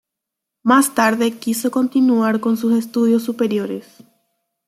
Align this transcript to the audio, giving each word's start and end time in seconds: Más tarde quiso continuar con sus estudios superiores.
Más 0.63 0.95
tarde 0.95 1.33
quiso 1.37 1.69
continuar 1.69 2.39
con 2.39 2.57
sus 2.57 2.73
estudios 2.73 3.21
superiores. 3.21 4.03